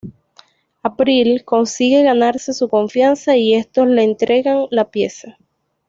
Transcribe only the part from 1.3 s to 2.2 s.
consigue